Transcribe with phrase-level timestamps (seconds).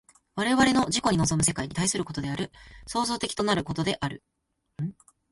[0.35, 2.51] 我々の自己に臨む世界に対することである、
[2.87, 4.23] 創造的となることである。